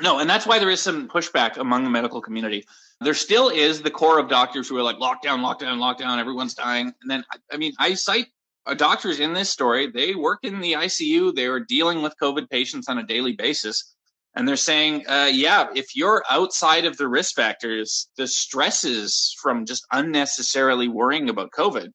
No, 0.01 0.21
and 0.21 0.31
that's 0.31 0.47
why 0.47 0.59
there 0.59 0.71
is 0.71 0.81
some 0.81 1.09
pushback 1.09 1.57
among 1.57 1.83
the 1.83 1.91
medical 1.91 2.21
community. 2.21 2.65
There 3.01 3.15
still 3.15 3.49
is 3.49 3.83
the 3.83 3.91
core 3.91 4.19
of 4.19 4.29
doctors 4.29 4.69
who 4.69 4.77
are 4.77 4.83
like 4.83 4.97
lockdown, 4.97 5.41
lockdown, 5.41 5.79
lockdown, 5.79 6.19
everyone's 6.19 6.55
dying. 6.55 6.93
And 7.03 7.11
then, 7.11 7.25
I 7.53 7.57
mean, 7.57 7.73
I 7.79 7.95
cite 7.95 8.29
uh, 8.67 8.75
doctors 8.75 9.19
in 9.19 9.33
this 9.33 9.51
story. 9.51 9.91
They 9.91 10.15
work 10.15 10.41
in 10.45 10.61
the 10.61 10.75
ICU, 10.75 11.35
they 11.35 11.47
are 11.47 11.61
dealing 11.61 12.03
with 12.03 12.15
COVID 12.21 12.49
patients 12.49 12.89
on 12.89 12.99
a 12.99 13.07
daily 13.07 13.33
basis. 13.33 13.95
And 14.37 14.47
they're 14.47 14.57
saying, 14.57 15.09
uh, 15.09 15.31
yeah, 15.33 15.67
if 15.75 15.97
you're 15.97 16.23
outside 16.31 16.85
of 16.85 16.97
the 16.97 17.09
risk 17.09 17.35
factors, 17.35 18.09
the 18.17 18.29
stresses 18.29 19.35
from 19.43 19.67
just 19.67 19.85
unnecessarily 19.91 20.87
worrying 20.87 21.29
about 21.29 21.51
COVID, 21.51 21.91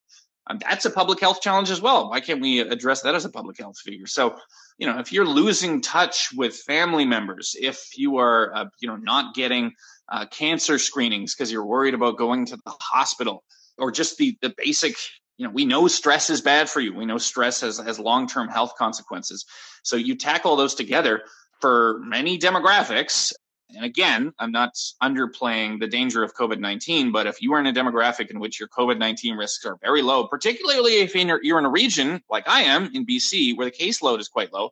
um, 0.47 0.59
that's 0.59 0.83
a 0.83 0.89
public 0.89 1.21
health 1.21 1.39
challenge 1.41 1.69
as 1.69 1.79
well. 1.79 2.09
Why 2.09 2.19
can't 2.19 2.41
we 2.41 2.59
address 2.59 3.01
that 3.03 3.15
as 3.15 3.23
a 3.23 3.29
public 3.29 3.59
health 3.59 3.77
figure? 3.79 4.07
So, 4.07 4.35
you 4.77 4.87
know, 4.87 4.99
if 4.99 5.11
you're 5.11 5.25
losing 5.25 5.81
touch 5.81 6.29
with 6.35 6.55
family 6.55 7.05
members, 7.05 7.55
if 7.59 7.97
you 7.97 8.17
are, 8.17 8.53
uh, 8.55 8.65
you 8.79 8.87
know, 8.87 8.95
not 8.95 9.35
getting 9.35 9.73
uh, 10.09 10.25
cancer 10.25 10.79
screenings 10.79 11.35
because 11.35 11.51
you're 11.51 11.65
worried 11.65 11.93
about 11.93 12.17
going 12.17 12.45
to 12.47 12.57
the 12.57 12.73
hospital, 12.79 13.43
or 13.77 13.91
just 13.91 14.17
the 14.17 14.37
the 14.41 14.53
basic, 14.57 14.95
you 15.37 15.45
know, 15.45 15.51
we 15.51 15.65
know 15.65 15.87
stress 15.87 16.29
is 16.29 16.41
bad 16.41 16.69
for 16.69 16.79
you. 16.79 16.93
We 16.93 17.05
know 17.05 17.17
stress 17.17 17.61
has 17.61 17.77
has 17.77 17.99
long 17.99 18.27
term 18.27 18.49
health 18.49 18.73
consequences. 18.77 19.45
So 19.83 19.95
you 19.95 20.15
tackle 20.15 20.55
those 20.55 20.75
together 20.75 21.23
for 21.61 21.99
many 22.03 22.37
demographics. 22.37 23.31
And 23.75 23.85
again, 23.85 24.33
I'm 24.39 24.51
not 24.51 24.75
underplaying 25.01 25.79
the 25.79 25.87
danger 25.87 26.23
of 26.23 26.35
COVID 26.35 26.59
19, 26.59 27.11
but 27.11 27.27
if 27.27 27.41
you 27.41 27.53
are 27.53 27.59
in 27.59 27.67
a 27.67 27.73
demographic 27.73 28.29
in 28.31 28.39
which 28.39 28.59
your 28.59 28.69
COVID 28.69 28.97
19 28.97 29.35
risks 29.35 29.65
are 29.65 29.77
very 29.81 30.01
low, 30.01 30.27
particularly 30.27 30.95
if 30.99 31.15
you're 31.15 31.59
in 31.59 31.65
a 31.65 31.69
region 31.69 32.21
like 32.29 32.47
I 32.47 32.61
am 32.61 32.89
in 32.93 33.05
BC 33.05 33.57
where 33.57 33.65
the 33.65 33.71
caseload 33.71 34.19
is 34.19 34.27
quite 34.27 34.53
low, 34.53 34.71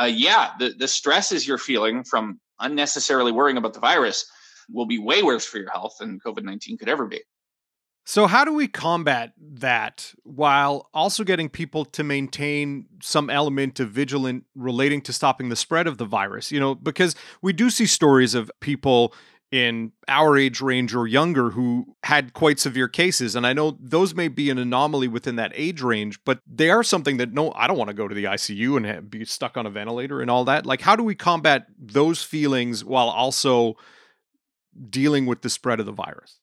uh, 0.00 0.04
yeah, 0.04 0.52
the, 0.58 0.70
the 0.78 0.88
stresses 0.88 1.46
you're 1.46 1.58
feeling 1.58 2.04
from 2.04 2.40
unnecessarily 2.60 3.32
worrying 3.32 3.56
about 3.56 3.74
the 3.74 3.80
virus 3.80 4.30
will 4.70 4.86
be 4.86 4.98
way 4.98 5.22
worse 5.22 5.44
for 5.44 5.58
your 5.58 5.70
health 5.70 5.96
than 5.98 6.20
COVID 6.20 6.42
19 6.42 6.78
could 6.78 6.88
ever 6.88 7.06
be. 7.06 7.20
So, 8.08 8.26
how 8.26 8.46
do 8.46 8.54
we 8.54 8.68
combat 8.68 9.34
that 9.38 10.14
while 10.22 10.88
also 10.94 11.24
getting 11.24 11.50
people 11.50 11.84
to 11.84 12.02
maintain 12.02 12.86
some 13.02 13.28
element 13.28 13.80
of 13.80 13.90
vigilant 13.90 14.46
relating 14.54 15.02
to 15.02 15.12
stopping 15.12 15.50
the 15.50 15.56
spread 15.56 15.86
of 15.86 15.98
the 15.98 16.06
virus? 16.06 16.50
You 16.50 16.58
know, 16.58 16.74
because 16.74 17.14
we 17.42 17.52
do 17.52 17.68
see 17.68 17.84
stories 17.84 18.34
of 18.34 18.50
people 18.60 19.12
in 19.52 19.92
our 20.08 20.38
age 20.38 20.62
range 20.62 20.94
or 20.94 21.06
younger 21.06 21.50
who 21.50 21.96
had 22.02 22.32
quite 22.32 22.58
severe 22.58 22.88
cases. 22.88 23.36
And 23.36 23.46
I 23.46 23.52
know 23.52 23.76
those 23.78 24.14
may 24.14 24.28
be 24.28 24.48
an 24.48 24.56
anomaly 24.56 25.08
within 25.08 25.36
that 25.36 25.52
age 25.54 25.82
range, 25.82 26.18
but 26.24 26.40
they 26.46 26.70
are 26.70 26.82
something 26.82 27.18
that 27.18 27.34
no, 27.34 27.52
I 27.52 27.66
don't 27.66 27.76
want 27.76 27.88
to 27.88 27.94
go 27.94 28.08
to 28.08 28.14
the 28.14 28.24
ICU 28.24 28.82
and 28.82 29.10
be 29.10 29.26
stuck 29.26 29.58
on 29.58 29.66
a 29.66 29.70
ventilator 29.70 30.22
and 30.22 30.30
all 30.30 30.46
that. 30.46 30.64
Like, 30.64 30.80
how 30.80 30.96
do 30.96 31.02
we 31.02 31.14
combat 31.14 31.66
those 31.78 32.22
feelings 32.22 32.82
while 32.82 33.10
also 33.10 33.76
dealing 34.88 35.26
with 35.26 35.42
the 35.42 35.50
spread 35.50 35.78
of 35.78 35.84
the 35.84 35.92
virus? 35.92 36.40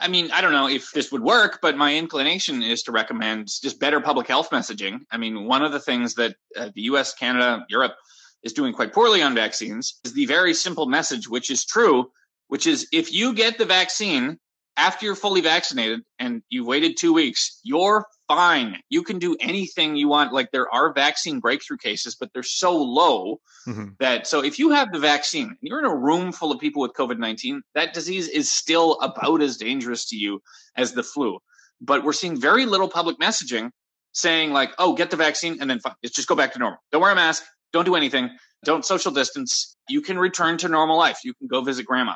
I 0.00 0.08
mean, 0.08 0.30
I 0.32 0.40
don't 0.40 0.52
know 0.52 0.68
if 0.68 0.90
this 0.92 1.12
would 1.12 1.22
work, 1.22 1.60
but 1.62 1.76
my 1.76 1.94
inclination 1.94 2.62
is 2.62 2.82
to 2.84 2.92
recommend 2.92 3.48
just 3.62 3.78
better 3.78 4.00
public 4.00 4.26
health 4.26 4.50
messaging. 4.50 5.00
I 5.10 5.18
mean, 5.18 5.46
one 5.46 5.62
of 5.62 5.72
the 5.72 5.80
things 5.80 6.14
that 6.14 6.34
uh, 6.56 6.70
the 6.74 6.82
US, 6.82 7.14
Canada, 7.14 7.64
Europe 7.68 7.94
is 8.42 8.52
doing 8.52 8.72
quite 8.72 8.92
poorly 8.92 9.22
on 9.22 9.34
vaccines 9.34 10.00
is 10.04 10.12
the 10.12 10.26
very 10.26 10.52
simple 10.52 10.86
message, 10.86 11.28
which 11.28 11.50
is 11.50 11.64
true, 11.64 12.10
which 12.48 12.66
is 12.66 12.88
if 12.92 13.12
you 13.12 13.34
get 13.34 13.56
the 13.56 13.64
vaccine 13.64 14.38
after 14.76 15.06
you're 15.06 15.14
fully 15.14 15.40
vaccinated 15.40 16.00
and 16.18 16.42
you've 16.48 16.66
waited 16.66 16.96
two 16.96 17.12
weeks, 17.12 17.60
you're 17.62 18.04
fine. 18.28 18.80
You 18.88 19.02
can 19.02 19.18
do 19.18 19.36
anything 19.40 19.96
you 19.96 20.08
want. 20.08 20.32
Like 20.32 20.50
there 20.50 20.72
are 20.72 20.92
vaccine 20.92 21.40
breakthrough 21.40 21.76
cases, 21.76 22.14
but 22.14 22.30
they're 22.32 22.42
so 22.42 22.76
low 22.76 23.40
mm-hmm. 23.66 23.88
that 24.00 24.26
so 24.26 24.42
if 24.42 24.58
you 24.58 24.70
have 24.70 24.92
the 24.92 24.98
vaccine 24.98 25.48
and 25.48 25.58
you're 25.60 25.78
in 25.78 25.84
a 25.84 25.94
room 25.94 26.32
full 26.32 26.52
of 26.52 26.60
people 26.60 26.82
with 26.82 26.92
COVID 26.92 27.18
19, 27.18 27.62
that 27.74 27.94
disease 27.94 28.28
is 28.28 28.50
still 28.50 28.98
about 29.00 29.42
as 29.42 29.56
dangerous 29.56 30.08
to 30.08 30.16
you 30.16 30.40
as 30.76 30.92
the 30.92 31.02
flu. 31.02 31.38
But 31.80 32.04
we're 32.04 32.12
seeing 32.12 32.40
very 32.40 32.66
little 32.66 32.88
public 32.88 33.18
messaging 33.18 33.70
saying, 34.12 34.52
like, 34.52 34.72
oh, 34.78 34.94
get 34.94 35.10
the 35.10 35.16
vaccine 35.16 35.58
and 35.60 35.68
then 35.68 35.80
fine. 35.80 35.94
It's 36.02 36.14
just 36.14 36.28
go 36.28 36.36
back 36.36 36.52
to 36.52 36.58
normal. 36.58 36.78
Don't 36.92 37.02
wear 37.02 37.10
a 37.10 37.14
mask. 37.14 37.44
Don't 37.72 37.84
do 37.84 37.96
anything. 37.96 38.30
Don't 38.64 38.84
social 38.84 39.10
distance. 39.12 39.76
You 39.88 40.00
can 40.00 40.18
return 40.18 40.56
to 40.58 40.68
normal 40.68 40.96
life. 40.96 41.18
You 41.24 41.34
can 41.34 41.48
go 41.48 41.60
visit 41.60 41.84
grandma. 41.84 42.14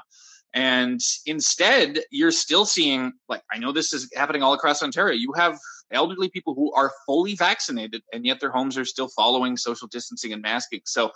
And 0.54 1.00
instead, 1.26 2.00
you're 2.10 2.30
still 2.30 2.64
seeing, 2.64 3.12
like, 3.28 3.42
I 3.52 3.58
know 3.58 3.72
this 3.72 3.92
is 3.92 4.08
happening 4.14 4.42
all 4.42 4.54
across 4.54 4.82
Ontario. 4.82 5.14
You 5.14 5.32
have 5.36 5.58
elderly 5.92 6.28
people 6.28 6.54
who 6.54 6.73
are 6.73 6.92
fully 7.07 7.35
vaccinated, 7.35 8.02
and 8.12 8.25
yet 8.25 8.40
their 8.40 8.50
homes 8.50 8.76
are 8.76 8.85
still 8.85 9.09
following 9.09 9.57
social 9.57 9.88
distancing 9.88 10.33
and 10.33 10.42
masking. 10.42 10.80
So, 10.85 11.11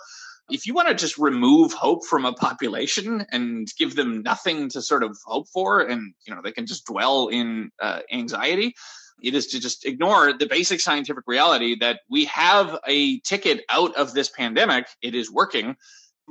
if 0.49 0.67
you 0.67 0.73
want 0.73 0.89
to 0.89 0.95
just 0.95 1.17
remove 1.17 1.71
hope 1.73 2.05
from 2.05 2.25
a 2.25 2.33
population 2.47 3.25
and 3.31 3.67
give 3.77 3.95
them 3.95 4.21
nothing 4.21 4.69
to 4.69 4.81
sort 4.81 5.03
of 5.03 5.17
hope 5.25 5.47
for, 5.49 5.81
and 5.81 6.13
you 6.27 6.33
know 6.33 6.41
they 6.41 6.51
can 6.51 6.65
just 6.65 6.85
dwell 6.85 7.27
in 7.27 7.71
uh, 7.81 7.99
anxiety, 8.11 8.75
it 9.21 9.35
is 9.35 9.47
to 9.47 9.59
just 9.59 9.85
ignore 9.85 10.33
the 10.33 10.47
basic 10.47 10.81
scientific 10.81 11.23
reality 11.27 11.77
that 11.79 12.01
we 12.09 12.25
have 12.25 12.77
a 12.87 13.19
ticket 13.21 13.63
out 13.69 13.95
of 13.95 14.13
this 14.13 14.29
pandemic. 14.29 14.87
It 15.01 15.15
is 15.15 15.31
working 15.31 15.77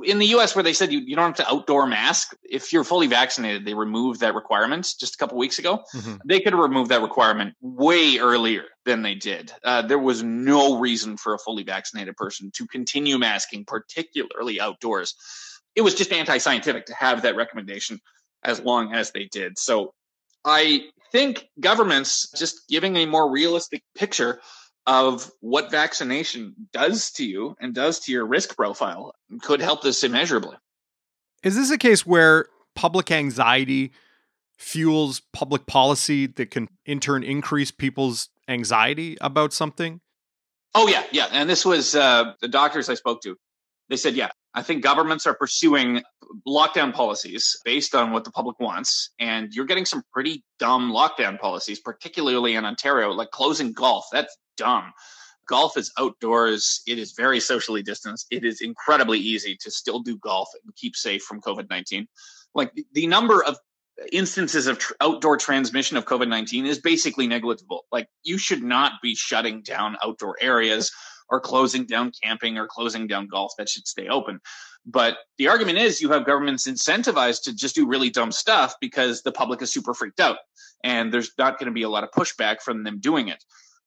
in 0.04 0.18
the 0.18 0.26
US 0.28 0.54
where 0.54 0.62
they 0.62 0.72
said 0.72 0.92
you, 0.92 1.00
you 1.00 1.16
don't 1.16 1.36
have 1.36 1.46
to 1.46 1.52
outdoor 1.52 1.86
mask 1.86 2.34
if 2.42 2.72
you're 2.72 2.84
fully 2.84 3.06
vaccinated 3.06 3.64
they 3.64 3.74
removed 3.74 4.20
that 4.20 4.34
requirement 4.34 4.94
just 4.98 5.14
a 5.14 5.18
couple 5.18 5.38
weeks 5.38 5.58
ago. 5.58 5.82
Mm-hmm. 5.94 6.16
they 6.24 6.40
could 6.40 6.52
have 6.52 6.62
removed 6.62 6.90
that 6.90 7.02
requirement 7.02 7.54
way 7.60 8.18
earlier 8.18 8.64
than 8.84 9.02
they 9.02 9.14
did. 9.14 9.52
Uh, 9.62 9.82
there 9.82 9.98
was 9.98 10.22
no 10.22 10.78
reason 10.78 11.16
for 11.16 11.34
a 11.34 11.38
fully 11.38 11.62
vaccinated 11.62 12.16
person 12.16 12.50
to 12.54 12.66
continue 12.66 13.18
masking 13.18 13.64
particularly 13.64 14.60
outdoors. 14.60 15.14
It 15.76 15.82
was 15.82 15.94
just 15.94 16.12
anti-scientific 16.12 16.86
to 16.86 16.94
have 16.94 17.22
that 17.22 17.36
recommendation 17.36 18.00
as 18.42 18.60
long 18.60 18.92
as 18.92 19.12
they 19.12 19.28
did. 19.30 19.58
So 19.58 19.94
i 20.44 20.82
think 21.12 21.46
governments 21.60 22.28
just 22.36 22.66
giving 22.68 22.96
a 22.96 23.06
more 23.06 23.30
realistic 23.30 23.82
picture 23.94 24.40
of 24.86 25.30
what 25.40 25.70
vaccination 25.70 26.54
does 26.72 27.12
to 27.12 27.24
you 27.24 27.56
and 27.60 27.74
does 27.74 28.00
to 28.00 28.12
your 28.12 28.26
risk 28.26 28.56
profile 28.56 29.14
could 29.42 29.60
help 29.60 29.82
this 29.82 30.02
immeasurably. 30.02 30.56
Is 31.42 31.56
this 31.56 31.70
a 31.70 31.78
case 31.78 32.06
where 32.06 32.46
public 32.74 33.10
anxiety 33.10 33.92
fuels 34.58 35.20
public 35.32 35.66
policy 35.66 36.26
that 36.26 36.50
can 36.50 36.68
in 36.86 37.00
turn 37.00 37.22
increase 37.22 37.70
people's 37.70 38.28
anxiety 38.48 39.16
about 39.20 39.52
something? 39.52 40.00
Oh 40.74 40.88
yeah, 40.88 41.04
yeah. 41.10 41.28
And 41.32 41.48
this 41.48 41.64
was 41.64 41.94
uh, 41.94 42.32
the 42.40 42.48
doctors 42.48 42.88
I 42.88 42.94
spoke 42.94 43.22
to. 43.22 43.36
They 43.88 43.96
said, 43.96 44.14
yeah, 44.14 44.30
I 44.54 44.62
think 44.62 44.82
governments 44.82 45.26
are 45.26 45.34
pursuing 45.34 46.02
lockdown 46.46 46.92
policies 46.92 47.56
based 47.64 47.94
on 47.94 48.12
what 48.12 48.24
the 48.24 48.30
public 48.30 48.60
wants. 48.60 49.10
And 49.18 49.52
you're 49.52 49.64
getting 49.64 49.86
some 49.86 50.02
pretty 50.12 50.44
dumb 50.58 50.92
lockdown 50.92 51.38
policies, 51.38 51.80
particularly 51.80 52.54
in 52.54 52.64
Ontario, 52.64 53.10
like 53.10 53.30
closing 53.30 53.72
golf. 53.72 54.06
That's 54.12 54.36
dumb. 54.56 54.92
Golf 55.48 55.76
is 55.76 55.90
outdoors. 55.98 56.82
It 56.86 56.98
is 56.98 57.12
very 57.12 57.40
socially 57.40 57.82
distanced. 57.82 58.26
It 58.30 58.44
is 58.44 58.60
incredibly 58.60 59.18
easy 59.18 59.56
to 59.60 59.70
still 59.70 60.00
do 60.00 60.16
golf 60.18 60.48
and 60.64 60.74
keep 60.76 60.96
safe 60.96 61.22
from 61.22 61.40
COVID 61.40 61.68
19. 61.68 62.06
Like 62.54 62.72
the 62.92 63.06
number 63.06 63.42
of 63.42 63.56
instances 64.12 64.66
of 64.66 64.78
tr- 64.78 64.94
outdoor 65.00 65.36
transmission 65.36 65.96
of 65.96 66.04
COVID 66.04 66.28
19 66.28 66.66
is 66.66 66.78
basically 66.78 67.26
negligible. 67.26 67.84
Like 67.90 68.08
you 68.22 68.38
should 68.38 68.62
not 68.62 68.92
be 69.02 69.14
shutting 69.14 69.62
down 69.62 69.96
outdoor 70.02 70.36
areas 70.40 70.92
or 71.32 71.40
closing 71.40 71.86
down 71.86 72.12
camping 72.22 72.58
or 72.58 72.68
closing 72.68 73.08
down 73.08 73.26
golf. 73.26 73.54
That 73.58 73.68
should 73.68 73.88
stay 73.88 74.06
open. 74.06 74.38
But 74.84 75.16
the 75.38 75.48
argument 75.48 75.78
is 75.78 76.00
you 76.00 76.10
have 76.10 76.26
governments 76.26 76.68
incentivized 76.68 77.42
to 77.44 77.54
just 77.54 77.74
do 77.74 77.88
really 77.88 78.10
dumb 78.10 78.30
stuff 78.30 78.74
because 78.80 79.22
the 79.22 79.32
public 79.32 79.62
is 79.62 79.72
super 79.72 79.94
freaked 79.94 80.20
out 80.20 80.36
and 80.84 81.12
there's 81.12 81.32
not 81.38 81.58
going 81.58 81.66
to 81.66 81.72
be 81.72 81.82
a 81.82 81.88
lot 81.88 82.04
of 82.04 82.10
pushback 82.10 82.60
from 82.60 82.84
them 82.84 83.00
doing 83.00 83.28
it. 83.28 83.42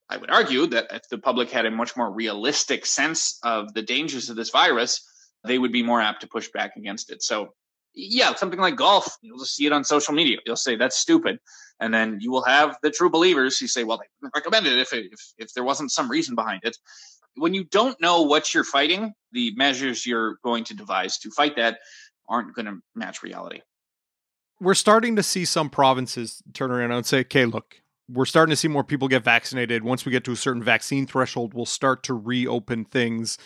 I 0.10 0.18
would 0.18 0.32
argue 0.32 0.66
that 0.68 0.88
if 0.92 1.08
the 1.10 1.18
public 1.18 1.52
had 1.52 1.66
a 1.66 1.72
much 1.72 1.96
more 1.96 2.12
realistic 2.12 2.86
sense 2.86 3.40
of 3.44 3.74
the 3.74 3.82
dangers 3.82 4.30
of 4.30 4.36
this 4.36 4.50
virus, 4.50 5.08
they 5.44 5.60
would 5.60 5.72
be 5.72 5.84
more 5.84 6.02
apt 6.02 6.22
to 6.22 6.28
push 6.28 6.50
back 6.50 6.76
against 6.78 7.12
it. 7.12 7.22
So, 7.22 7.54
yeah, 7.94 8.34
something 8.36 8.60
like 8.60 8.76
golf, 8.76 9.18
you'll 9.22 9.40
just 9.40 9.56
see 9.56 9.66
it 9.66 9.72
on 9.72 9.84
social 9.84 10.14
media. 10.14 10.38
You'll 10.46 10.56
say 10.58 10.76
that's 10.76 10.98
stupid, 10.98 11.40
and 11.80 11.94
then 11.94 12.18
you 12.20 12.30
will 12.30 12.44
have 12.44 12.78
the 12.84 12.92
true 12.92 13.10
believers 13.10 13.58
who 13.58 13.68
say, 13.68 13.84
"Well, 13.84 13.98
they 13.98 14.30
recommended 14.36 14.74
it 14.74 14.80
if, 14.80 14.94
if 14.94 15.34
if 15.38 15.54
there 15.54 15.64
wasn't 15.64 15.92
some 15.92 16.10
reason 16.12 16.36
behind 16.36 16.62
it." 16.64 16.78
When 17.36 17.54
you 17.54 17.64
don't 17.66 18.00
know 18.02 18.22
what 18.22 18.54
you're 18.54 18.64
fighting, 18.64 19.14
the 19.32 19.54
measures 19.56 20.06
you're 20.06 20.38
going 20.44 20.64
to 20.66 20.74
devise 20.74 21.18
to 21.20 21.32
fight 21.32 21.56
that 21.58 21.80
aren't 22.28 22.56
going 22.56 22.66
to 22.66 22.80
match 22.96 23.24
reality. 23.24 23.62
We're 24.60 24.74
starting 24.74 25.16
to 25.18 25.24
see 25.24 25.46
some 25.46 25.70
provinces 25.70 26.42
turn 26.54 26.72
around 26.72 26.92
and 26.92 27.06
say, 27.06 27.20
okay, 27.20 27.46
look, 27.46 27.82
we're 28.10 28.26
starting 28.26 28.52
to 28.52 28.56
see 28.56 28.68
more 28.68 28.84
people 28.84 29.08
get 29.08 29.24
vaccinated. 29.24 29.84
Once 29.84 30.06
we 30.06 30.12
get 30.12 30.24
to 30.26 30.32
a 30.32 30.36
certain 30.36 30.64
vaccine 30.64 31.06
threshold, 31.06 31.54
we'll 31.54 31.66
start 31.66 32.04
to 32.04 32.14
reopen 32.14 32.86
things. 32.86 33.38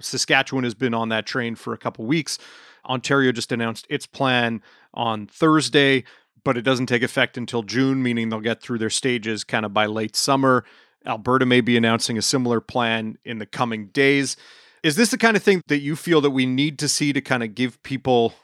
Saskatchewan 0.00 0.64
has 0.64 0.74
been 0.74 0.94
on 0.94 1.08
that 1.08 1.26
train 1.26 1.54
for 1.54 1.72
a 1.72 1.78
couple 1.78 2.04
weeks. 2.04 2.38
Ontario 2.86 3.32
just 3.32 3.52
announced 3.52 3.86
its 3.88 4.06
plan 4.06 4.62
on 4.94 5.26
Thursday, 5.26 6.04
but 6.44 6.56
it 6.56 6.62
doesn't 6.62 6.86
take 6.86 7.02
effect 7.02 7.36
until 7.36 7.62
June, 7.62 8.02
meaning 8.02 8.28
they'll 8.28 8.40
get 8.40 8.62
through 8.62 8.78
their 8.78 8.90
stages 8.90 9.44
kind 9.44 9.64
of 9.64 9.72
by 9.72 9.86
late 9.86 10.16
summer. 10.16 10.64
Alberta 11.06 11.46
may 11.46 11.60
be 11.60 11.76
announcing 11.76 12.18
a 12.18 12.22
similar 12.22 12.60
plan 12.60 13.18
in 13.24 13.38
the 13.38 13.46
coming 13.46 13.88
days. 13.88 14.36
Is 14.82 14.96
this 14.96 15.10
the 15.10 15.18
kind 15.18 15.36
of 15.36 15.42
thing 15.42 15.62
that 15.68 15.80
you 15.80 15.96
feel 15.96 16.20
that 16.20 16.30
we 16.30 16.46
need 16.46 16.78
to 16.80 16.88
see 16.88 17.12
to 17.12 17.20
kind 17.20 17.42
of 17.42 17.54
give 17.54 17.82
people 17.82 18.34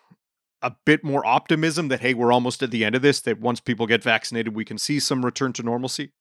a 0.62 0.72
bit 0.84 1.04
more 1.04 1.24
optimism 1.26 1.88
that 1.88 2.00
hey, 2.00 2.14
we're 2.14 2.32
almost 2.32 2.62
at 2.62 2.70
the 2.70 2.84
end 2.84 2.94
of 2.94 3.02
this, 3.02 3.20
that 3.20 3.38
once 3.38 3.60
people 3.60 3.86
get 3.86 4.02
vaccinated, 4.02 4.54
we 4.54 4.64
can 4.64 4.78
see 4.78 4.98
some 4.98 5.24
return 5.24 5.52
to 5.52 5.62
normalcy? 5.62 6.12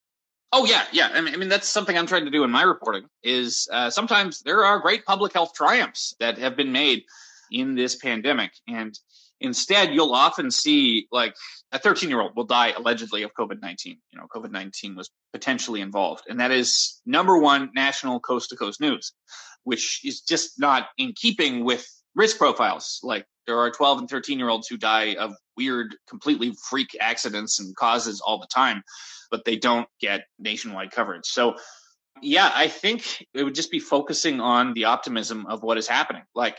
Oh 0.52 0.64
yeah, 0.66 0.84
yeah. 0.92 1.10
I 1.12 1.20
mean, 1.20 1.34
I 1.34 1.36
mean, 1.36 1.48
that's 1.48 1.66
something 1.66 1.98
I'm 1.98 2.06
trying 2.06 2.26
to 2.26 2.30
do 2.30 2.44
in 2.44 2.50
my 2.50 2.62
reporting. 2.62 3.06
Is 3.24 3.66
uh, 3.72 3.90
sometimes 3.90 4.40
there 4.42 4.64
are 4.64 4.78
great 4.78 5.04
public 5.04 5.32
health 5.32 5.52
triumphs 5.54 6.14
that 6.20 6.38
have 6.38 6.56
been 6.56 6.70
made 6.70 7.04
in 7.50 7.74
this 7.74 7.96
pandemic, 7.96 8.52
and 8.68 8.96
instead 9.40 9.94
you'll 9.94 10.12
often 10.12 10.50
see 10.50 11.06
like 11.12 11.34
a 11.72 11.78
13 11.78 12.08
year 12.08 12.20
old 12.20 12.32
will 12.36 12.44
die 12.44 12.72
allegedly 12.72 13.22
of 13.22 13.32
COVID-19. 13.38 13.86
You 13.86 13.98
know, 14.14 14.26
COVID-19 14.34 14.96
was 14.96 15.10
potentially 15.32 15.80
involved, 15.80 16.24
and 16.28 16.40
that 16.40 16.50
is 16.50 17.00
number 17.06 17.38
one 17.38 17.70
national 17.74 18.20
coast 18.20 18.50
to 18.50 18.56
coast 18.56 18.80
news, 18.80 19.12
which 19.64 20.00
is 20.04 20.20
just 20.20 20.58
not 20.58 20.88
in 20.98 21.12
keeping 21.14 21.64
with 21.64 21.86
risk 22.14 22.38
profiles. 22.38 23.00
Like 23.02 23.26
there 23.46 23.58
are 23.58 23.70
12 23.70 23.98
and 24.00 24.08
13 24.08 24.38
year 24.38 24.48
olds 24.48 24.68
who 24.68 24.76
die 24.76 25.14
of 25.14 25.34
weird, 25.56 25.94
completely 26.08 26.54
freak 26.68 26.96
accidents 27.00 27.60
and 27.60 27.74
causes 27.76 28.20
all 28.20 28.38
the 28.38 28.48
time 28.52 28.82
but 29.34 29.44
they 29.44 29.56
don't 29.56 29.88
get 30.00 30.26
nationwide 30.38 30.92
coverage. 30.92 31.26
So, 31.26 31.56
yeah, 32.22 32.52
I 32.54 32.68
think 32.68 33.26
it 33.34 33.42
would 33.42 33.56
just 33.56 33.72
be 33.72 33.80
focusing 33.80 34.40
on 34.40 34.74
the 34.74 34.84
optimism 34.84 35.46
of 35.46 35.64
what 35.64 35.76
is 35.76 35.88
happening. 35.88 36.22
Like 36.36 36.56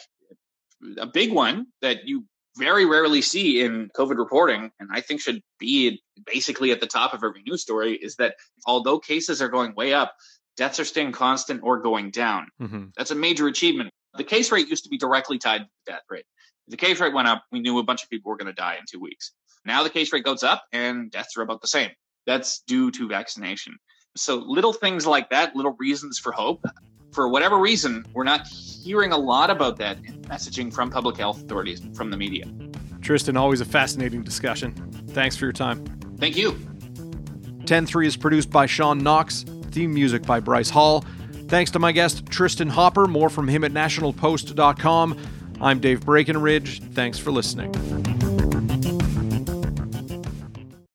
a 0.98 1.08
big 1.08 1.32
one 1.32 1.68
that 1.82 2.06
you 2.06 2.26
very 2.58 2.86
rarely 2.86 3.22
see 3.22 3.62
in 3.62 3.90
COVID 3.98 4.18
reporting, 4.18 4.72
and 4.80 4.90
I 4.92 5.02
think 5.02 5.22
should 5.22 5.42
be 5.60 6.02
basically 6.26 6.72
at 6.72 6.80
the 6.80 6.88
top 6.88 7.14
of 7.14 7.24
every 7.24 7.44
news 7.44 7.62
story, 7.62 7.94
is 7.96 8.16
that 8.16 8.36
although 8.66 9.00
cases 9.00 9.42
are 9.42 9.50
going 9.50 9.76
way 9.76 9.94
up, 9.94 10.14
deaths 10.58 10.80
are 10.80 10.86
staying 10.86 11.12
constant 11.12 11.62
or 11.64 11.80
going 11.80 12.12
down. 12.12 12.48
Mm-hmm. 12.62 12.86
That's 12.98 13.12
a 13.12 13.16
major 13.16 13.48
achievement. 13.48 13.92
The 14.18 14.24
case 14.24 14.52
rate 14.52 14.70
used 14.70 14.84
to 14.86 14.90
be 14.90 14.98
directly 14.98 15.38
tied 15.38 15.60
to 15.60 15.68
the 15.86 15.92
death 15.92 16.04
rate. 16.10 16.26
If 16.68 16.72
the 16.72 16.78
case 16.78 17.00
rate 17.00 17.14
went 17.14 17.28
up, 17.28 17.44
we 17.52 17.60
knew 17.60 17.80
a 17.80 17.84
bunch 17.84 18.04
of 18.04 18.10
people 18.10 18.30
were 18.30 18.38
going 18.38 18.48
to 18.48 18.54
die 18.54 18.76
in 18.76 18.86
two 18.90 19.00
weeks. 19.00 19.34
Now 19.66 19.84
the 19.84 19.90
case 19.90 20.14
rate 20.14 20.24
goes 20.24 20.44
up 20.44 20.64
and 20.72 21.12
deaths 21.12 21.38
are 21.38 21.42
about 21.42 21.62
the 21.62 21.68
same 21.68 21.92
that's 22.26 22.62
due 22.68 22.92
to 22.92 23.08
vaccination. 23.08 23.78
So 24.16 24.36
little 24.36 24.74
things 24.74 25.06
like 25.06 25.30
that, 25.30 25.56
little 25.56 25.76
reasons 25.78 26.18
for 26.18 26.32
hope. 26.32 26.66
For 27.16 27.30
whatever 27.30 27.58
reason, 27.58 28.06
we're 28.14 28.26
not 28.26 28.46
hearing 28.46 29.14
a 29.14 29.18
lot 29.18 29.50
about 29.50 29.78
that 29.78 30.04
messaging 30.24 30.72
from 30.72 30.92
public 30.92 31.16
health 31.16 31.42
authorities, 31.42 31.82
from 31.94 32.12
the 32.12 32.18
media. 32.18 32.46
Tristan, 33.02 33.38
always 33.38 33.62
a 33.62 33.66
fascinating 33.66 34.22
discussion. 34.22 34.74
Thanks 35.12 35.38
for 35.38 35.46
your 35.46 35.54
time. 35.54 35.86
Thank 36.20 36.36
you. 36.36 36.52
10-3 37.64 38.06
is 38.06 38.18
produced 38.18 38.50
by 38.50 38.66
Sean 38.66 38.98
Knox, 38.98 39.44
theme 39.72 39.94
music 39.94 40.24
by 40.24 40.42
Bryce 40.42 40.70
Hall. 40.70 41.06
Thanks 41.48 41.72
to 41.72 41.80
my 41.80 41.94
guest, 41.94 42.26
Tristan 42.26 42.68
Hopper. 42.68 43.08
More 43.08 43.30
from 43.30 43.48
him 43.48 43.64
at 43.64 43.72
nationalpost.com. 43.72 45.18
I'm 45.62 45.80
Dave 45.80 46.02
Breckenridge. 46.02 46.84
Thanks 46.92 47.18
for 47.18 47.32
listening. 47.32 47.72